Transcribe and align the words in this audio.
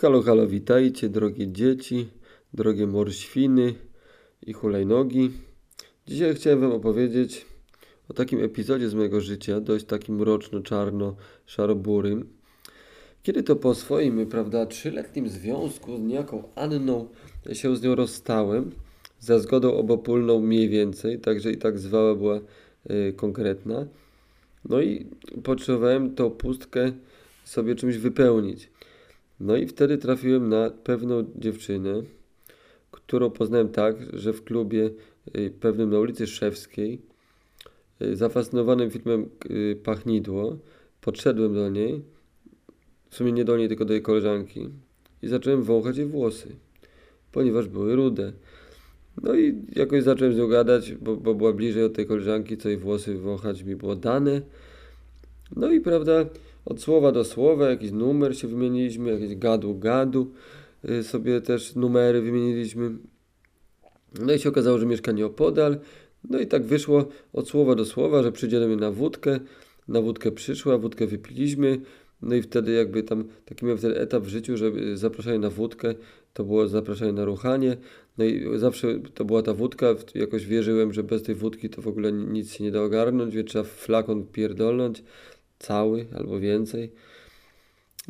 Halo, 0.00 0.22
halo, 0.22 0.46
witajcie, 0.46 1.08
drogie 1.08 1.52
dzieci, 1.52 2.08
drogie 2.54 2.86
morświny 2.86 3.74
i 4.46 4.52
hulajnogi. 4.52 5.30
Dzisiaj 6.06 6.34
chciałem 6.34 6.60
Wam 6.60 6.72
opowiedzieć 6.72 7.46
o 8.08 8.14
takim 8.14 8.44
epizodzie 8.44 8.88
z 8.88 8.94
mojego 8.94 9.20
życia, 9.20 9.60
dość 9.60 9.84
takim 9.84 10.18
mroczno-czarno-szaroburym. 10.18 12.24
Kiedy 13.22 13.42
to 13.42 13.56
po 13.56 13.74
swoim, 13.74 14.26
prawda, 14.26 14.66
trzyletnim 14.66 15.28
związku 15.28 15.96
z 15.96 16.00
niejaką 16.00 16.42
Anną 16.54 17.08
się 17.52 17.76
z 17.76 17.82
nią 17.82 17.94
rozstałem, 17.94 18.70
za 19.20 19.38
zgodą 19.38 19.74
obopólną 19.74 20.40
mniej 20.40 20.68
więcej, 20.68 21.20
także 21.20 21.52
i 21.52 21.56
tak 21.56 21.78
zwała 21.78 22.14
była 22.14 22.40
y, 22.90 23.12
konkretna. 23.16 23.86
No 24.68 24.80
i 24.80 25.06
potrzebowałem 25.42 26.14
tą 26.14 26.30
pustkę 26.30 26.92
sobie 27.44 27.74
czymś 27.74 27.96
wypełnić. 27.96 28.75
No 29.40 29.56
i 29.56 29.66
wtedy 29.66 29.98
trafiłem 29.98 30.48
na 30.48 30.70
pewną 30.70 31.24
dziewczynę, 31.36 32.02
którą 32.90 33.30
poznałem 33.30 33.68
tak, 33.68 33.96
że 34.12 34.32
w 34.32 34.44
klubie 34.44 34.90
y, 35.36 35.52
pewnym 35.60 35.90
na 35.90 35.98
ulicy 35.98 36.26
Szewskiej, 36.26 37.00
y, 38.02 38.16
zafascynowanym 38.16 38.90
filmem 38.90 39.28
y, 39.50 39.76
Pachnidło, 39.84 40.56
podszedłem 41.00 41.54
do 41.54 41.70
niej, 41.70 42.02
w 43.10 43.16
sumie 43.16 43.32
nie 43.32 43.44
do 43.44 43.56
niej, 43.56 43.68
tylko 43.68 43.84
do 43.84 43.92
jej 43.92 44.02
koleżanki 44.02 44.68
i 45.22 45.28
zacząłem 45.28 45.62
wąchać 45.62 45.96
jej 45.96 46.06
włosy, 46.06 46.56
ponieważ 47.32 47.68
były 47.68 47.96
rude. 47.96 48.32
No 49.22 49.34
i 49.34 49.62
jakoś 49.76 50.02
zacząłem 50.02 50.34
z 50.34 50.36
nią 50.36 50.48
gadać, 50.48 50.94
bo, 50.94 51.16
bo 51.16 51.34
była 51.34 51.52
bliżej 51.52 51.84
od 51.84 51.94
tej 51.94 52.06
koleżanki, 52.06 52.56
co 52.56 52.68
jej 52.68 52.78
włosy 52.78 53.18
wąchać 53.18 53.62
mi 53.62 53.76
było 53.76 53.96
dane. 53.96 54.40
No 55.56 55.70
i 55.70 55.80
prawda, 55.80 56.24
od 56.66 56.80
słowa 56.80 57.12
do 57.12 57.24
słowa, 57.24 57.70
jakiś 57.70 57.92
numer 57.92 58.38
się 58.38 58.48
wymieniliśmy, 58.48 59.10
jakieś 59.10 59.36
gadu 59.36 59.78
gadu 59.78 60.32
y, 60.90 61.02
sobie 61.02 61.40
też 61.40 61.74
numery 61.74 62.22
wymieniliśmy. 62.22 62.90
No 64.20 64.32
i 64.32 64.38
się 64.38 64.48
okazało, 64.48 64.78
że 64.78 64.86
mieszka 64.86 65.12
nieopodal. 65.12 65.78
No 66.30 66.40
i 66.40 66.46
tak 66.46 66.64
wyszło 66.64 67.08
od 67.32 67.48
słowa 67.48 67.74
do 67.74 67.84
słowa, 67.84 68.22
że 68.22 68.32
przyjdzie 68.32 68.60
do 68.60 68.66
mnie 68.66 68.76
na 68.76 68.90
wódkę. 68.90 69.40
Na 69.88 70.00
wódkę 70.00 70.32
przyszła, 70.32 70.78
wódkę 70.78 71.06
wypiliśmy. 71.06 71.80
No 72.22 72.34
i 72.34 72.42
wtedy 72.42 72.72
jakby 72.72 73.02
tam 73.02 73.24
taki 73.44 73.64
miałem 73.64 73.78
wtedy 73.78 74.00
etap 74.00 74.22
w 74.22 74.28
życiu, 74.28 74.56
że 74.56 74.72
zapraszanie 74.94 75.38
na 75.38 75.50
wódkę 75.50 75.94
to 76.32 76.44
było 76.44 76.68
zapraszanie 76.68 77.12
na 77.12 77.24
ruchanie. 77.24 77.76
No 78.18 78.24
i 78.24 78.58
zawsze 78.58 79.00
to 79.14 79.24
była 79.24 79.42
ta 79.42 79.54
wódka, 79.54 79.94
jakoś 80.14 80.46
wierzyłem, 80.46 80.92
że 80.92 81.02
bez 81.02 81.22
tej 81.22 81.34
wódki 81.34 81.70
to 81.70 81.82
w 81.82 81.88
ogóle 81.88 82.12
nic 82.12 82.52
się 82.52 82.64
nie 82.64 82.70
da 82.70 82.82
ogarnąć, 82.82 83.34
więc 83.34 83.48
trzeba 83.48 83.64
flakon 83.64 84.26
pierdolnąć 84.26 85.02
cały 85.58 86.06
albo 86.14 86.40
więcej. 86.40 86.92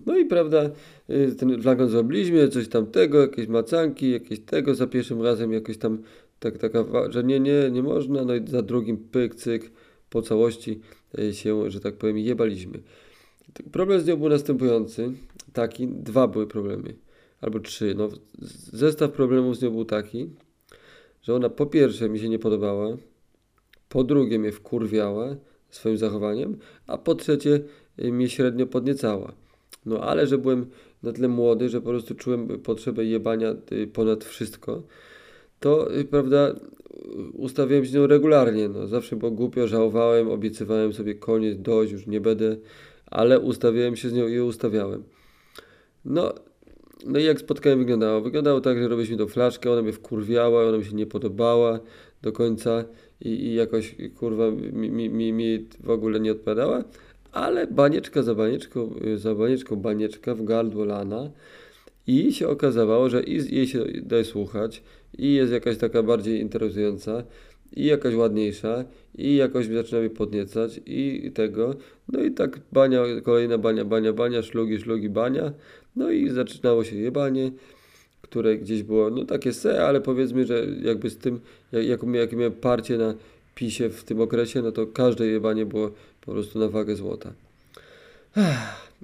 No 0.07 0.19
i 0.19 0.25
prawda, 0.25 0.71
y, 1.11 1.35
ten 1.39 1.63
flakon 1.63 1.89
zrobiliśmy, 1.89 2.49
coś 2.49 2.69
tam 2.69 2.87
tego, 2.87 3.21
jakieś 3.21 3.47
macanki, 3.49 4.11
jakieś 4.11 4.41
tego, 4.41 4.75
za 4.75 4.87
pierwszym 4.87 5.23
razem 5.23 5.53
jakoś 5.53 5.79
tam 5.79 6.03
tak, 6.41 6.59
taka, 6.59 6.85
że 7.11 7.25
nie, 7.25 7.41
nie, 7.41 7.71
nie 7.71 7.83
można, 7.83 8.25
no 8.25 8.35
i 8.35 8.49
za 8.49 8.63
drugim 8.63 8.97
pyk, 8.97 9.35
cyk, 9.35 9.71
po 10.11 10.23
całości 10.23 10.81
y, 11.19 11.35
się, 11.35 11.71
że 11.71 11.81
tak 11.81 11.95
powiem, 11.95 12.19
jebaliśmy. 12.19 12.83
Problem 13.73 14.01
z 14.01 14.07
nią 14.07 14.17
był 14.17 14.29
następujący, 14.29 15.13
taki, 15.53 15.89
dwa 15.89 16.29
były 16.29 16.47
problemy, 16.47 16.95
albo 17.41 17.61
trzy, 17.61 17.95
no 17.95 18.09
zestaw 18.73 19.13
problemów 19.13 19.57
z 19.57 19.63
nią 19.63 19.71
był 19.71 19.85
taki, 19.85 20.31
że 21.23 21.35
ona 21.35 21.49
po 21.49 21.67
pierwsze 21.67 22.09
mi 22.09 22.19
się 22.19 22.29
nie 22.29 22.39
podobała, 22.39 22.97
po 23.89 24.05
drugie 24.05 24.39
mnie 24.39 24.53
wkurwiała, 24.53 25.37
swoim 25.71 25.97
zachowaniem, 25.97 26.59
a 26.87 26.99
po 26.99 27.15
trzecie 27.15 27.61
y, 27.99 28.13
mnie 28.13 28.29
średnio 28.29 28.67
podniecała. 28.67 29.33
No 29.87 30.01
ale 30.01 30.27
że 30.27 30.39
byłem 30.39 30.67
na 31.03 31.13
tyle 31.13 31.29
młody, 31.29 31.69
że 31.69 31.81
po 31.81 31.91
prostu 31.91 32.15
czułem 32.15 32.49
potrzebę 32.49 33.05
jebania 33.05 33.55
y, 33.73 33.87
ponad 33.87 34.25
wszystko, 34.25 34.83
to 35.61 35.97
y, 35.97 36.05
prawda, 36.05 36.55
ustawiałem 37.33 37.85
się 37.85 37.93
nią 37.93 38.07
regularnie. 38.07 38.69
No. 38.69 38.87
Zawsze 38.87 39.17
było 39.17 39.31
głupio, 39.31 39.67
żałowałem, 39.67 40.31
obiecywałem 40.31 40.93
sobie 40.93 41.15
koniec, 41.15 41.59
dość, 41.59 41.93
już 41.93 42.07
nie 42.07 42.21
będę, 42.21 42.57
ale 43.07 43.41
ustawiałem 43.41 43.97
się 43.97 44.09
z 44.09 44.13
nią 44.13 44.29
i 44.29 44.41
ustawiałem. 44.41 45.03
No, 46.05 46.33
no 47.07 47.19
i 47.19 47.25
jak 47.25 47.41
spotkanie 47.41 47.77
wyglądało? 47.77 48.21
Wyglądało 48.21 48.61
tak, 48.61 48.79
że 48.79 48.89
robiliśmy 48.89 49.17
tą 49.17 49.27
flaszkę, 49.27 49.73
ona 49.73 49.83
mnie 49.83 49.93
wkurwiała, 49.93 50.69
ona 50.69 50.79
mi 50.79 50.85
się 50.85 50.95
nie 50.95 51.07
podobała 51.07 51.81
do 52.23 52.33
końca 52.33 52.85
i, 53.21 53.29
i 53.29 53.55
jakoś 53.55 53.95
kurwa 54.19 54.51
mi, 54.51 54.91
mi, 54.91 55.11
mi, 55.11 55.33
mi 55.33 55.67
w 55.81 55.91
ogóle 55.91 56.21
nie 56.21 56.33
odpowiadała, 56.33 56.85
ale 57.33 57.67
banieczka 57.67 58.23
za 58.23 58.35
banieczką, 58.35 58.95
za 59.17 59.35
banieczką 59.35 59.77
banieczka 59.77 60.35
w 60.35 60.45
gardło 60.45 60.85
lana. 60.85 61.31
I 62.07 62.33
się 62.33 62.49
okazało, 62.49 63.09
że 63.09 63.23
i 63.23 63.55
jej 63.55 63.67
się 63.67 63.85
daje 64.03 64.25
słuchać 64.25 64.83
i 65.19 65.35
jest 65.35 65.53
jakaś 65.53 65.77
taka 65.77 66.03
bardziej 66.03 66.41
interesująca 66.41 67.25
i 67.73 67.85
jakaś 67.85 68.15
ładniejsza 68.15 68.85
i 69.15 69.37
jakoś 69.37 69.67
zaczyna 69.67 70.01
mnie 70.01 70.11
podniecać 70.11 70.81
i 70.87 71.31
tego, 71.35 71.75
no 72.13 72.23
i 72.23 72.31
tak 72.31 72.61
bania, 72.73 73.01
kolejna 73.23 73.59
bania, 73.59 73.85
bania, 73.85 74.13
bania, 74.13 74.43
szlugi, 74.43 74.79
szlugi, 74.79 75.09
bania, 75.09 75.53
no 75.97 76.11
i 76.11 76.31
zaczynało 76.31 76.85
się 76.85 76.97
jebanie 76.97 77.51
które 78.29 78.57
gdzieś 78.57 78.83
było, 78.83 79.11
no 79.11 79.25
takie 79.25 79.53
se, 79.53 79.87
ale 79.87 80.01
powiedzmy, 80.01 80.47
że 80.47 80.67
jakby 80.83 81.11
z 81.11 81.17
tym, 81.17 81.41
jak, 81.73 82.03
jak, 82.15 82.33
miałem 82.33 82.53
parcie 82.53 82.99
na 82.99 83.15
PiSie 83.55 83.91
w 83.91 84.05
tym 84.05 84.21
okresie, 84.21 84.63
no 84.63 84.73
to 84.73 84.87
każde 84.87 85.27
jebanie 85.27 85.67
było 85.67 85.91
po 86.21 86.33
prostu 86.33 86.59
na 86.59 86.69
wagę 86.69 86.97
złota. 86.97 87.33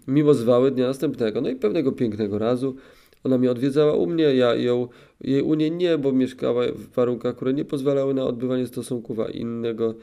Mimo 0.08 0.34
zwały 0.34 0.70
dnia 0.70 0.86
następnego, 0.86 1.40
no 1.40 1.48
i 1.48 1.56
pewnego 1.56 1.92
pięknego 1.92 2.38
razu, 2.38 2.76
ona 3.24 3.38
mnie 3.38 3.50
odwiedzała 3.50 3.94
u 3.94 4.06
mnie, 4.06 4.24
ja 4.24 4.54
ją, 4.54 4.88
jej 5.20 5.42
u 5.42 5.54
niej 5.54 5.70
nie, 5.70 5.98
bo 5.98 6.12
mieszkała 6.12 6.64
w 6.66 6.94
warunkach, 6.94 7.36
które 7.36 7.54
nie 7.54 7.64
pozwalały 7.64 8.14
na 8.14 8.24
odbywanie 8.24 8.66
stosunków, 8.66 9.20
a 9.20 9.28
innego 9.28 9.94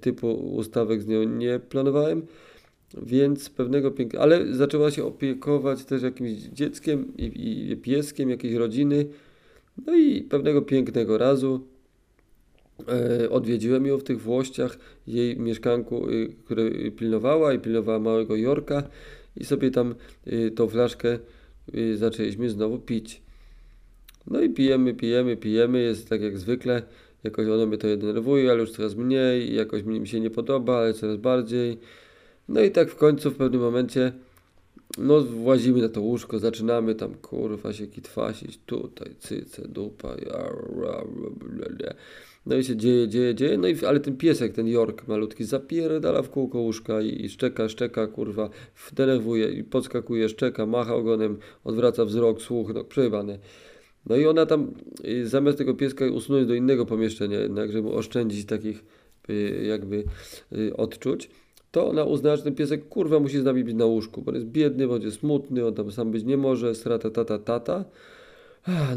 typu 0.00 0.32
ustawek 0.32 1.02
z 1.02 1.06
nią 1.06 1.22
nie 1.22 1.60
planowałem. 1.68 2.22
Więc 3.02 3.50
pewnego 3.50 3.90
pięknego, 3.90 4.22
ale 4.22 4.54
zaczęła 4.54 4.90
się 4.90 5.04
opiekować 5.04 5.84
też 5.84 6.02
jakimś 6.02 6.30
dzieckiem 6.30 7.12
i, 7.16 7.24
i 7.70 7.76
pieskiem 7.76 8.30
jakiejś 8.30 8.54
rodziny. 8.54 9.06
No 9.86 9.96
i 9.96 10.22
pewnego 10.22 10.62
pięknego 10.62 11.18
razu 11.18 11.66
e, 12.88 13.30
odwiedziłem 13.30 13.86
ją 13.86 13.98
w 13.98 14.04
tych 14.04 14.20
Włościach, 14.20 14.78
jej 15.06 15.36
mieszkanku, 15.36 16.10
y, 16.10 16.32
które 16.44 16.70
pilnowała 16.90 17.52
i 17.52 17.58
pilnowała 17.58 17.98
małego 17.98 18.36
Jorka 18.36 18.82
i 19.36 19.44
sobie 19.44 19.70
tam 19.70 19.94
y, 20.26 20.50
tą 20.50 20.68
flaszkę 20.68 21.18
y, 21.74 21.96
zaczęliśmy 21.96 22.50
znowu 22.50 22.78
pić. 22.78 23.22
No 24.26 24.40
i 24.40 24.50
pijemy, 24.50 24.94
pijemy, 24.94 25.36
pijemy, 25.36 25.82
jest 25.82 26.08
tak 26.08 26.20
jak 26.20 26.38
zwykle. 26.38 26.82
Jakoś 27.24 27.46
ono 27.46 27.66
mnie 27.66 27.78
to 27.78 27.96
denerwuje, 27.96 28.50
ale 28.50 28.60
już 28.60 28.70
coraz 28.70 28.94
mniej, 28.94 29.54
jakoś 29.54 29.82
mi 29.82 30.08
się 30.08 30.20
nie 30.20 30.30
podoba, 30.30 30.78
ale 30.78 30.94
coraz 30.94 31.16
bardziej. 31.16 31.78
No 32.48 32.60
i 32.60 32.70
tak 32.70 32.90
w 32.90 32.96
końcu 32.96 33.30
w 33.30 33.36
pewnym 33.36 33.60
momencie 33.60 34.12
no 34.98 35.20
włazimy 35.20 35.82
na 35.82 35.88
to 35.88 36.00
łóżko, 36.00 36.38
zaczynamy 36.38 36.94
tam 36.94 37.14
kurwa 37.14 37.72
się 37.72 37.86
kitwasić, 37.86 38.58
tutaj 38.66 39.14
cyce, 39.18 39.68
dupa, 39.68 40.16
no 42.46 42.56
i 42.56 42.64
się 42.64 42.76
dzieje, 42.76 43.08
dzieje, 43.08 43.34
dzieje, 43.34 43.58
no 43.58 43.68
i 43.68 43.84
ale 43.86 44.00
ten 44.00 44.16
piesek, 44.16 44.52
ten 44.52 44.68
York 44.68 45.08
malutki 45.08 45.44
zapierdala 45.44 46.22
w 46.22 46.30
kółko 46.30 46.58
łóżka 46.58 47.00
i, 47.00 47.24
i 47.24 47.28
szczeka, 47.28 47.68
szczeka, 47.68 48.06
kurwa, 48.06 48.50
denerwuje 48.92 49.50
i 49.50 49.64
podskakuje, 49.64 50.28
szczeka, 50.28 50.66
macha 50.66 50.94
ogonem, 50.94 51.38
odwraca 51.64 52.04
wzrok, 52.04 52.42
słuch, 52.42 52.74
no 52.74 52.84
przejebane. 52.84 53.38
No 54.06 54.16
i 54.16 54.26
ona 54.26 54.46
tam 54.46 54.74
y, 55.04 55.28
zamiast 55.28 55.58
tego 55.58 55.74
pieska 55.74 56.06
usunąć 56.06 56.48
do 56.48 56.54
innego 56.54 56.86
pomieszczenia 56.86 57.40
jednak, 57.40 57.72
żeby 57.72 57.88
oszczędzić 57.88 58.46
takich 58.46 58.84
y, 59.30 59.64
jakby 59.68 60.04
y, 60.52 60.76
odczuć, 60.76 61.30
to 61.78 61.88
ona 61.88 62.04
uznała, 62.04 62.36
że 62.36 62.42
ten 62.42 62.54
piesek 62.54 62.88
kurwa 62.88 63.20
musi 63.20 63.40
z 63.40 63.44
nami 63.44 63.64
być 63.64 63.74
na 63.74 63.84
łóżku, 63.84 64.22
bo 64.22 64.28
on 64.30 64.34
jest 64.34 64.46
biedny, 64.46 64.88
bo 64.88 64.94
on 64.94 65.02
jest 65.02 65.18
smutny, 65.18 65.66
on 65.66 65.74
tam 65.74 65.92
sam 65.92 66.10
być 66.10 66.24
nie 66.24 66.36
może, 66.36 66.74
strata 66.74 67.10
tata 67.10 67.38
tata. 67.38 67.84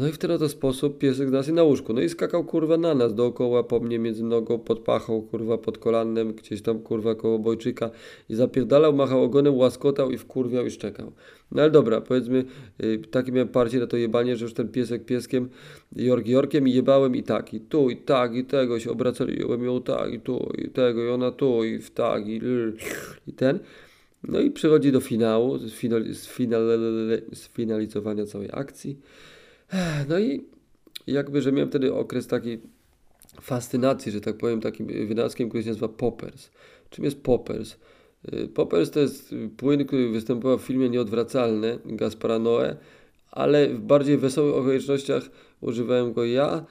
No 0.00 0.08
i 0.08 0.12
w 0.12 0.18
ten 0.18 0.30
oto 0.30 0.48
sposób 0.48 0.98
piesek 0.98 1.28
z 1.28 1.32
nas 1.32 1.48
na 1.48 1.62
łóżku. 1.62 1.92
No 1.92 2.00
i 2.00 2.08
skakał 2.08 2.44
kurwa 2.44 2.76
na 2.76 2.94
nas 2.94 3.14
dookoła, 3.14 3.62
po 3.62 3.80
mnie 3.80 3.98
między 3.98 4.24
nogą, 4.24 4.58
pod 4.58 4.78
pachą, 4.78 5.22
kurwa 5.22 5.58
pod 5.58 5.78
kolanem, 5.78 6.32
gdzieś 6.32 6.62
tam 6.62 6.78
kurwa 6.78 7.14
koło 7.14 7.38
bojczyka 7.38 7.90
i 8.28 8.34
zapierdalał, 8.34 8.92
machał 8.92 9.22
ogonem, 9.22 9.54
łaskotał 9.54 10.10
i 10.10 10.18
wkurwiał 10.18 10.66
i 10.66 10.70
szczekał. 10.70 11.12
No 11.52 11.62
ale 11.62 11.70
dobra, 11.70 12.00
powiedzmy, 12.00 12.44
yy, 12.78 12.98
takie 12.98 13.32
miałem 13.32 13.48
parcie 13.48 13.78
na 13.78 13.86
to 13.86 13.96
jebanie, 13.96 14.36
że 14.36 14.44
już 14.44 14.54
ten 14.54 14.68
piesek 14.68 15.04
pieskiem, 15.04 15.48
Jork 15.96 16.26
Jorkiem 16.26 16.68
i 16.68 16.72
jebałem 16.72 17.16
i 17.16 17.22
tak, 17.22 17.54
i 17.54 17.60
tu, 17.60 17.90
i 17.90 17.96
tak, 17.96 18.34
i 18.34 18.44
tego 18.44 18.80
się 18.80 18.90
obracałem 18.90 19.64
ją 19.64 19.82
tak, 19.82 20.12
i 20.12 20.20
tu, 20.20 20.52
i 20.58 20.70
tego, 20.70 21.04
i 21.04 21.08
ona 21.08 21.30
tu, 21.30 21.64
i 21.64 21.78
w 21.78 21.90
tak, 21.90 22.28
i, 22.28 22.40
i 23.26 23.32
ten. 23.32 23.58
No 24.28 24.40
i 24.40 24.50
przychodzi 24.50 24.92
do 24.92 25.00
finału, 25.00 25.58
sfinalizowania 27.32 28.26
całej 28.26 28.48
akcji. 28.52 28.98
No 30.08 30.18
i 30.18 30.44
jakby, 31.06 31.42
że 31.42 31.52
miałem 31.52 31.68
wtedy 31.68 31.94
okres 31.94 32.26
takiej 32.26 32.60
fascynacji, 33.40 34.12
że 34.12 34.20
tak 34.20 34.36
powiem, 34.36 34.60
takim 34.60 34.86
wynalazkiem, 34.86 35.48
który 35.48 35.62
się 35.62 35.68
nazywa 35.68 35.88
poppers. 35.88 36.50
Czym 36.90 37.04
jest 37.04 37.22
poppers? 37.22 37.76
Y, 38.34 38.48
poppers 38.48 38.90
to 38.90 39.00
jest 39.00 39.34
płyn, 39.56 39.84
który 39.84 40.10
występował 40.10 40.58
w 40.58 40.62
filmie 40.62 40.88
Nieodwracalne 40.88 41.78
Gaspara 41.84 42.38
Noe, 42.38 42.76
ale 43.30 43.68
w 43.68 43.80
bardziej 43.80 44.18
wesołych 44.18 44.54
okolicznościach 44.54 45.22
używałem 45.60 46.12
go 46.12 46.24
ja, 46.24 46.64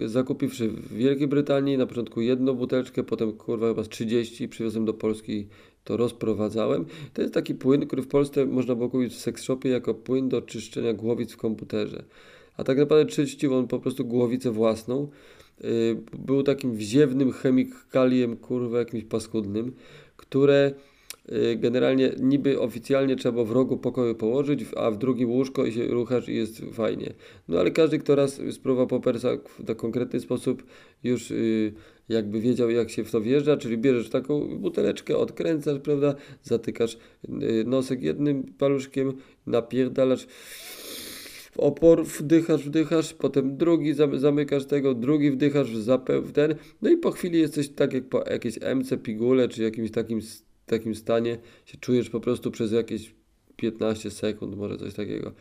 yy, 0.00 0.08
zakupiwszy 0.08 0.68
w 0.68 0.92
Wielkiej 0.92 1.28
Brytanii 1.28 1.78
na 1.78 1.86
początku 1.86 2.20
jedną 2.20 2.54
buteleczkę, 2.54 3.04
potem 3.04 3.32
kurwa 3.32 3.68
chyba 3.68 3.84
z 3.84 3.88
30, 3.88 4.48
przywiozłem 4.48 4.84
do 4.84 4.94
Polski, 4.94 5.48
to 5.86 5.96
rozprowadzałem. 5.96 6.84
To 7.14 7.22
jest 7.22 7.34
taki 7.34 7.54
płyn, 7.54 7.86
który 7.86 8.02
w 8.02 8.08
Polsce 8.08 8.46
można 8.46 8.74
było 8.74 8.88
kupić 8.88 9.12
w 9.12 9.18
sex 9.18 9.42
shopie 9.42 9.68
jako 9.68 9.94
płyn 9.94 10.28
do 10.28 10.42
czyszczenia 10.42 10.92
głowic 10.92 11.32
w 11.32 11.36
komputerze. 11.36 12.04
A 12.56 12.64
tak 12.64 12.78
naprawdę 12.78 13.12
czyścił 13.12 13.54
on 13.54 13.68
po 13.68 13.78
prostu 13.78 14.04
głowicę 14.04 14.50
własną. 14.50 15.08
Yy, 15.60 15.68
był 16.18 16.42
takim 16.42 16.76
wziewnym 16.76 17.32
chemikaliem, 17.32 18.36
kurwa, 18.36 18.78
jakimś 18.78 19.04
paskudnym, 19.04 19.72
które 20.16 20.72
Y, 20.72 20.95
generalnie 21.56 22.12
niby 22.20 22.60
oficjalnie 22.60 23.16
trzeba 23.16 23.44
w 23.44 23.50
rogu 23.50 23.76
pokoju 23.76 24.14
położyć, 24.14 24.64
a 24.76 24.90
w 24.90 24.98
drugim 24.98 25.30
łóżko 25.30 25.66
i 25.66 25.72
się 25.72 25.86
ruchasz 25.86 26.28
i 26.28 26.34
jest 26.34 26.62
fajnie. 26.72 27.12
No 27.48 27.58
ale 27.58 27.70
każdy, 27.70 27.98
kto 27.98 28.14
raz 28.14 28.40
spróbował 28.50 28.86
popersa 28.86 29.28
w 29.58 29.74
konkretny 29.74 30.20
sposób 30.20 30.62
już 31.04 31.30
yy, 31.30 31.72
jakby 32.08 32.40
wiedział 32.40 32.70
jak 32.70 32.90
się 32.90 33.04
w 33.04 33.10
to 33.10 33.20
wjeżdża, 33.20 33.56
czyli 33.56 33.78
bierzesz 33.78 34.10
taką 34.10 34.58
buteleczkę, 34.58 35.16
odkręcasz, 35.16 35.78
prawda, 35.78 36.14
zatykasz 36.42 36.98
yy, 37.28 37.64
nosek 37.64 38.02
jednym 38.02 38.44
paluszkiem, 38.58 39.12
napierdalasz 39.46 40.26
opor, 41.56 42.04
wdychasz, 42.04 42.64
wdychasz, 42.64 43.14
potem 43.14 43.56
drugi 43.56 43.94
zamykasz 44.14 44.64
tego, 44.66 44.94
drugi 44.94 45.30
wdychasz 45.30 45.70
w 46.22 46.32
ten, 46.32 46.54
no 46.82 46.90
i 46.90 46.96
po 46.96 47.10
chwili 47.10 47.38
jesteś 47.38 47.68
tak 47.68 47.92
jak 47.92 48.08
po 48.08 48.30
jakiejś 48.30 48.58
MC 48.74 49.02
pigule, 49.02 49.48
czy 49.48 49.62
jakimś 49.62 49.90
takim 49.90 50.20
w 50.66 50.70
takim 50.70 50.94
stanie 50.94 51.38
się 51.64 51.78
czujesz 51.78 52.10
po 52.10 52.20
prostu 52.20 52.50
przez 52.50 52.72
jakieś 52.72 53.14
15 53.56 54.10
sekund, 54.10 54.56
może 54.56 54.76
coś 54.78 54.94
takiego. 54.94 55.32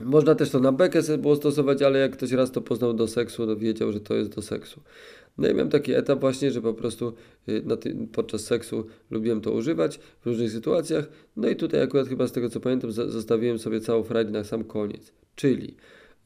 Można 0.00 0.34
też 0.34 0.50
to 0.50 0.60
na 0.60 0.72
bekę 0.72 1.18
było 1.18 1.36
stosować, 1.36 1.82
ale 1.82 1.98
jak 1.98 2.12
ktoś 2.12 2.32
raz 2.32 2.52
to 2.52 2.60
poznał 2.60 2.94
do 2.94 3.08
seksu, 3.08 3.46
to 3.46 3.56
wiedział, 3.56 3.92
że 3.92 4.00
to 4.00 4.14
jest 4.14 4.34
do 4.34 4.42
seksu. 4.42 4.80
No 5.38 5.48
i 5.48 5.54
miałem 5.54 5.70
taki 5.70 5.92
etap 5.92 6.20
właśnie, 6.20 6.50
że 6.50 6.62
po 6.62 6.74
prostu 6.74 7.12
y, 7.48 7.62
podczas 8.12 8.40
seksu 8.40 8.86
lubiłem 9.10 9.40
to 9.40 9.52
używać 9.52 9.98
w 10.20 10.26
różnych 10.26 10.50
sytuacjach. 10.50 11.08
No 11.36 11.48
i 11.48 11.56
tutaj 11.56 11.82
akurat 11.82 12.08
chyba 12.08 12.26
z 12.26 12.32
tego 12.32 12.50
co 12.50 12.60
pamiętam 12.60 12.92
zostawiłem 12.92 13.58
sobie 13.58 13.80
całą 13.80 14.02
frajdę 14.02 14.30
na 14.30 14.44
sam 14.44 14.64
koniec. 14.64 15.12
Czyli 15.34 15.76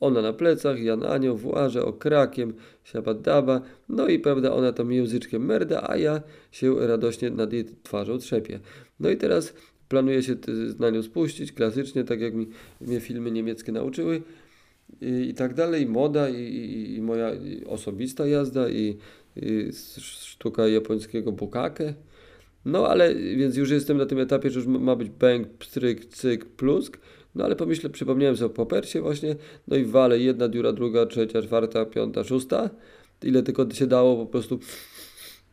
ona 0.01 0.23
na 0.23 0.33
plecach, 0.33 0.83
ja 0.83 0.97
na 0.97 1.19
nią 1.19 1.35
włażę 1.37 1.85
okrakiem, 1.85 2.55
siabadaba, 2.85 3.61
no 3.89 4.09
i 4.09 4.19
prawda, 4.19 4.53
ona 4.53 4.73
tam 4.73 4.93
języczkiem 4.93 5.45
merda, 5.45 5.91
a 5.91 5.97
ja 5.97 6.23
się 6.53 6.87
radośnie 6.87 7.31
nad 7.31 7.53
jej 7.53 7.65
twarzą 7.83 8.19
trzepię. 8.19 8.61
No 9.01 9.11
i 9.11 9.17
teraz 9.17 9.55
planuję 9.89 10.23
się 10.23 10.37
na 10.79 10.91
nią 10.91 11.03
spuścić, 11.03 11.53
klasycznie, 11.53 12.05
tak 12.05 12.21
jak 12.21 12.35
mi, 12.35 12.49
mnie 12.81 13.01
filmy 13.01 13.31
niemieckie 13.31 13.73
nauczyły 13.73 14.23
i, 15.01 15.29
i 15.29 15.35
tak 15.35 15.55
dalej, 15.55 15.87
moda 15.87 16.29
i, 16.29 16.43
i, 16.43 16.95
i 16.95 17.03
moja 17.03 17.31
osobista 17.67 18.27
jazda 18.27 18.69
i, 18.69 18.97
sztuka 20.01 20.69
japońskiego 20.69 21.33
bukake. 21.33 21.95
No 22.65 22.89
ale, 22.89 23.15
więc 23.15 23.57
już 23.57 23.71
jestem 23.71 23.97
na 23.97 24.07
tym 24.07 24.19
etapie, 24.19 24.51
że 24.51 24.61
już 24.61 24.69
ma 24.69 24.97
być 24.97 25.11
bang, 25.11 25.49
pstryk, 25.49 26.05
cyk, 26.05 26.45
plusk, 26.45 26.99
no 27.35 27.45
ale 27.45 27.57
pomyślę, 27.57 27.91
przypomniałem 27.91 28.37
sobie 28.37 28.47
o 28.47 28.55
popersie 28.55 29.01
właśnie, 29.01 29.37
no 29.69 29.77
i 29.77 29.85
wale 29.85 30.19
jedna 30.19 30.49
dziura, 30.49 30.73
druga, 30.73 31.07
trzecia, 31.07 31.43
czwarta, 31.43 31.85
piąta, 31.85 32.25
szósta. 32.25 32.71
Ile 33.23 33.43
tylko 33.43 33.71
się 33.71 33.87
dało 33.87 34.17
po 34.17 34.27
prostu. 34.27 34.59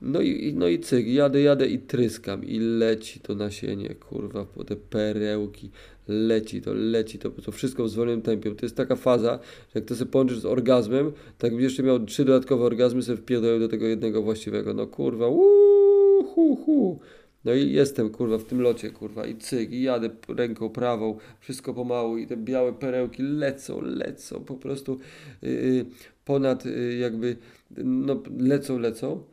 No 0.02 0.22
i, 0.22 0.54
no 0.54 0.68
i 0.68 0.80
cyk, 0.80 1.08
jadę, 1.08 1.42
jadę 1.42 1.68
i 1.68 1.80
tryskam 1.80 2.46
i 2.46 2.60
leci 2.60 3.20
to 3.20 3.36
nasienie, 3.36 3.96
kurwa, 3.96 4.46
po 4.46 4.64
te 4.64 4.76
perełki, 4.76 5.70
leci 6.08 6.62
to, 6.62 6.74
leci 6.74 7.20
to, 7.20 7.30
to 7.30 7.52
wszystko 7.52 7.84
w 7.84 7.90
zwolnionym 7.90 8.22
tempie. 8.22 8.56
To 8.56 8.66
jest 8.66 8.76
taka 8.76 8.96
faza, 8.96 9.40
że 9.44 9.80
jak 9.80 9.86
to 9.86 9.96
sobie 9.96 10.12
połączysz 10.12 10.40
z 10.40 10.46
orgazmem, 10.46 11.12
tak 11.38 11.54
jeszcze 11.54 11.84
miał 11.84 12.06
trzy 12.06 12.26
dodatkowe 12.26 12.66
orgazmy, 12.66 13.02
sobie 13.02 13.18
wpierdolę 13.18 13.60
do 13.60 13.68
tego 13.68 13.86
jednego 13.86 14.22
właściwego. 14.22 14.74
No 14.74 14.88
kurwa, 14.88 15.28
uuu, 15.28 16.24
hu, 16.24 16.56
hu. 16.56 17.00
No 17.48 17.54
i 17.54 17.72
jestem, 17.72 18.10
kurwa, 18.10 18.38
w 18.38 18.44
tym 18.44 18.62
locie, 18.62 18.90
kurwa, 18.90 19.26
i 19.26 19.36
cyk, 19.36 19.72
i 19.72 19.82
jadę 19.82 20.10
ręką 20.28 20.70
prawą, 20.70 21.18
wszystko 21.40 21.74
pomału 21.74 22.18
i 22.18 22.28
te 22.28 22.38
białe 22.38 22.74
perełki 22.74 23.24
lecą, 23.24 23.82
lecą, 23.82 24.44
po 24.46 24.56
prostu 24.56 25.00
yy, 25.42 25.86
ponad 26.26 26.66
yy, 26.66 26.98
jakby, 26.98 27.38
no 27.84 28.24
lecą, 28.38 28.80
lecą, 28.80 29.24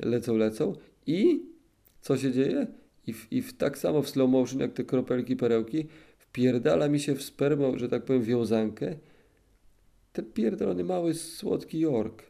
lecą, 0.00 0.36
lecą 0.36 0.76
i 1.06 1.42
co 2.00 2.16
się 2.16 2.32
dzieje? 2.32 2.66
I, 3.06 3.12
w, 3.12 3.32
i 3.32 3.42
w, 3.42 3.56
tak 3.56 3.78
samo 3.78 4.02
w 4.02 4.08
slow 4.08 4.30
motion, 4.30 4.60
jak 4.60 4.72
te 4.72 4.84
kropelki, 4.84 5.36
perełki, 5.36 5.86
wpierdala 6.18 6.88
mi 6.88 7.00
się 7.00 7.14
w 7.14 7.22
spermą, 7.22 7.78
że 7.78 7.88
tak 7.88 8.04
powiem, 8.04 8.22
wiązankę, 8.22 8.96
ten 10.12 10.24
pierdolony 10.24 10.84
mały, 10.84 11.14
słodki 11.14 11.80
York. 11.80 12.22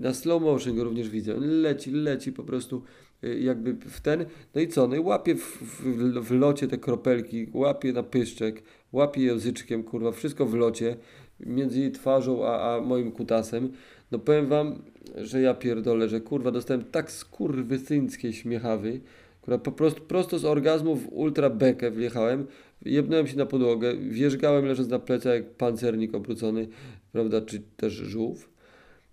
Na 0.00 0.14
slow 0.14 0.42
motion 0.42 0.76
go 0.76 0.84
również 0.84 1.08
widzę. 1.08 1.36
On 1.36 1.60
leci, 1.60 1.90
leci 1.90 2.32
po 2.32 2.44
prostu 2.44 2.82
jakby 3.22 3.74
w 3.74 4.00
ten, 4.00 4.24
no 4.54 4.60
i 4.60 4.68
co, 4.68 4.88
no 4.88 4.96
i 4.96 5.00
łapie 5.00 5.34
w, 5.34 5.62
w, 5.62 6.20
w 6.20 6.30
locie 6.30 6.68
te 6.68 6.78
kropelki, 6.78 7.46
łapie 7.54 7.92
na 7.92 8.02
pyszczek, 8.02 8.62
łapie 8.92 9.22
języczkiem, 9.22 9.82
kurwa, 9.82 10.12
wszystko 10.12 10.46
w 10.46 10.54
locie, 10.54 10.96
między 11.40 11.80
jej 11.80 11.92
twarzą 11.92 12.46
a, 12.46 12.74
a 12.74 12.80
moim 12.80 13.12
kutasem. 13.12 13.72
No 14.10 14.18
powiem 14.18 14.46
wam, 14.46 14.82
że 15.16 15.40
ja 15.40 15.54
pierdolę, 15.54 16.08
że 16.08 16.20
kurwa 16.20 16.50
dostałem 16.50 16.84
tak 16.84 17.12
skurwysyńskiej 17.12 18.32
śmiechawy, 18.32 19.00
która 19.42 19.58
po 19.58 19.72
prostu 19.72 20.02
prosto 20.02 20.38
z 20.38 20.44
orgazmu 20.44 20.96
w 20.96 21.12
ultra 21.12 21.50
bekę 21.50 21.90
wjechałem, 21.90 22.46
jebnąłem 22.84 23.26
się 23.26 23.36
na 23.36 23.46
podłogę, 23.46 23.96
wjeżdżałem 23.96 24.64
leżąc 24.64 24.88
na 24.88 24.98
plecach 24.98 25.34
jak 25.34 25.50
pancernik 25.50 26.14
obrócony, 26.14 26.68
prawda, 27.12 27.40
czy 27.40 27.62
też 27.76 27.92
żółw. 27.92 28.48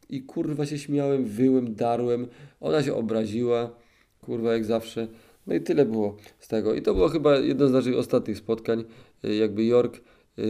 I 0.09 0.21
kurwa 0.21 0.65
się 0.65 0.77
śmiałem, 0.77 1.25
wyłem, 1.25 1.75
darłem, 1.75 2.27
ona 2.61 2.83
się 2.83 2.94
obraziła, 2.94 3.82
kurwa 4.25 4.54
jak 4.54 4.66
zawsze. 4.66 5.08
No 5.48 5.54
i 5.54 5.62
tyle 5.62 5.86
było 5.86 6.18
z 6.40 6.48
tego. 6.48 6.74
I 6.74 6.81
to 6.81 6.94
było 6.94 7.10
chyba 7.10 7.38
jedno 7.38 7.68
z 7.68 7.72
naszych 7.72 7.98
ostatnich 7.98 8.38
spotkań. 8.38 8.84
Y, 9.25 9.36
jakby 9.36 9.66
York 9.66 10.02
yy, 10.38 10.46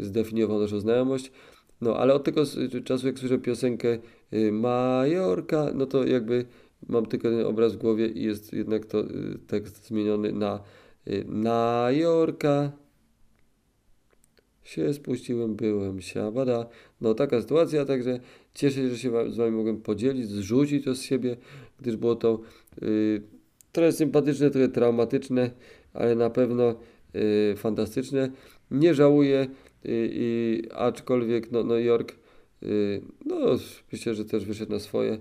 zdefiniował 0.00 0.60
naszą 0.60 0.80
znajomość. 0.80 1.32
No 1.80 1.96
ale 1.96 2.14
od 2.14 2.24
tego 2.24 2.42
czasu, 2.84 3.06
jak 3.06 3.18
słyszę 3.18 3.38
piosenkę 3.38 3.98
yy, 4.30 4.52
Majorka, 4.52 5.70
no 5.74 5.86
to 5.86 6.06
jakby 6.06 6.44
mam 6.88 7.06
tylko 7.06 7.28
ten 7.28 7.46
obraz 7.46 7.74
w 7.74 7.76
głowie 7.76 8.06
i 8.06 8.22
jest 8.22 8.52
jednak 8.52 8.86
to 8.86 8.98
yy, 8.98 9.38
tekst 9.46 9.86
zmieniony 9.86 10.32
na 10.32 10.60
na 11.26 11.88
Jorka 11.92 12.72
się 14.66 14.94
spuściłem, 14.94 15.56
byłem 15.56 16.00
siabada. 16.00 16.66
No 17.00 17.14
taka 17.14 17.40
sytuacja, 17.40 17.84
także 17.84 18.20
cieszę 18.54 18.76
się, 18.76 18.88
że 18.88 18.98
się 18.98 19.30
z 19.30 19.36
Wami 19.36 19.50
mogłem 19.50 19.82
podzielić, 19.82 20.28
zrzucić 20.28 20.84
to 20.84 20.94
z 20.94 21.02
siebie, 21.02 21.36
gdyż 21.80 21.96
było 21.96 22.16
to 22.16 22.34
y, 22.34 22.65
trochę 23.72 23.92
sympatyczne, 23.92 24.50
trochę 24.50 24.68
traumatyczne, 24.68 25.50
ale 25.94 26.14
na 26.14 26.30
pewno 26.30 26.74
y, 27.14 27.54
fantastyczne. 27.56 28.30
Nie 28.70 28.94
żałuję, 28.94 29.46
y, 29.86 30.62
aczkolwiek 30.74 31.52
no, 31.52 31.64
no 31.64 31.78
York, 31.78 32.16
y, 32.62 33.02
no 33.26 33.36
myślę, 33.92 34.14
że 34.14 34.24
też 34.24 34.44
wyszedł 34.44 34.72
na 34.72 34.78
swoje. 34.78 35.18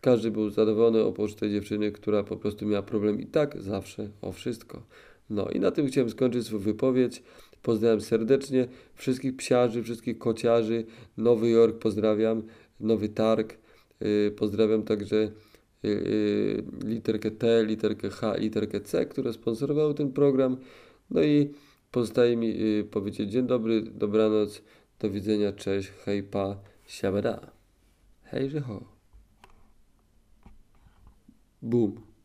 Każdy 0.00 0.30
był 0.30 0.50
zadowolony 0.50 1.04
oprócz 1.04 1.34
tej 1.34 1.50
dziewczyny, 1.50 1.92
która 1.92 2.22
po 2.22 2.36
prostu 2.36 2.66
miała 2.66 2.82
problem 2.82 3.20
i 3.20 3.26
tak 3.26 3.62
zawsze 3.62 4.08
o 4.22 4.32
wszystko. 4.32 4.82
No 5.30 5.48
i 5.48 5.60
na 5.60 5.70
tym 5.70 5.86
chciałem 5.86 6.10
skończyć 6.10 6.46
swoją 6.46 6.62
wypowiedź. 6.62 7.22
Pozdrawiam 7.62 8.00
serdecznie 8.00 8.68
wszystkich 8.94 9.36
psiarzy, 9.36 9.82
wszystkich 9.82 10.18
kociarzy. 10.18 10.84
Nowy 11.16 11.48
Jork 11.50 11.78
pozdrawiam, 11.78 12.42
Nowy 12.80 13.08
Targ. 13.08 13.58
Yy, 14.00 14.30
pozdrawiam 14.36 14.82
także 14.82 15.30
literkę 16.84 17.30
T, 17.30 17.64
literkę 17.64 18.10
H, 18.10 18.36
literkę 18.36 18.80
C, 18.80 19.06
które 19.06 19.32
sponsorowały 19.32 19.94
ten 19.94 20.12
program. 20.12 20.56
No 21.10 21.22
i 21.22 21.54
pozostaje 21.90 22.36
mi 22.36 22.58
yy, 22.58 22.84
powiedzieć 22.84 23.30
dzień 23.32 23.46
dobry, 23.46 23.82
dobranoc, 23.82 24.62
do 24.98 25.10
widzenia, 25.10 25.52
cześć, 25.52 25.92
hej, 26.04 26.22
pa, 26.22 26.56
siabada. 26.86 27.52
Hej, 28.22 28.50
ho. 28.60 28.96
Boom. 31.62 32.15